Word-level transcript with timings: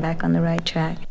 back 0.00 0.24
on 0.24 0.32
the 0.32 0.40
right 0.40 0.64
track. 0.64 1.07